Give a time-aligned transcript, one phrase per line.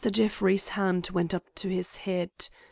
[0.09, 2.49] Jeffrey's hand went up to his head.